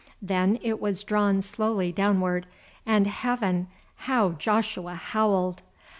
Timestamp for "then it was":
0.19-1.03